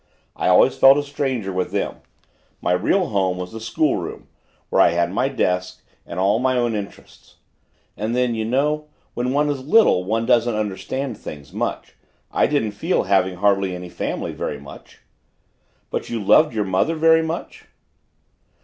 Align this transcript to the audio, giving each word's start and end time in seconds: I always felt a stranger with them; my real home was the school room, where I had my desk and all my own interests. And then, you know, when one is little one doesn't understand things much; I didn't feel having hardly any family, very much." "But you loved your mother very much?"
I 0.35 0.47
always 0.47 0.75
felt 0.75 0.97
a 0.97 1.03
stranger 1.03 1.53
with 1.53 1.69
them; 1.69 1.97
my 2.59 2.71
real 2.71 3.09
home 3.09 3.37
was 3.37 3.51
the 3.51 3.59
school 3.59 3.97
room, 3.97 4.27
where 4.71 4.81
I 4.81 4.93
had 4.93 5.11
my 5.13 5.29
desk 5.29 5.83
and 6.07 6.19
all 6.19 6.39
my 6.39 6.57
own 6.57 6.73
interests. 6.73 7.35
And 7.95 8.15
then, 8.15 8.33
you 8.33 8.43
know, 8.43 8.85
when 9.13 9.31
one 9.31 9.47
is 9.47 9.63
little 9.63 10.03
one 10.03 10.25
doesn't 10.25 10.55
understand 10.55 11.19
things 11.19 11.53
much; 11.53 11.93
I 12.31 12.47
didn't 12.47 12.71
feel 12.71 13.03
having 13.03 13.35
hardly 13.35 13.75
any 13.75 13.89
family, 13.89 14.31
very 14.31 14.59
much." 14.59 15.01
"But 15.91 16.09
you 16.09 16.19
loved 16.19 16.51
your 16.55 16.65
mother 16.65 16.95
very 16.95 17.21
much?" 17.21 17.65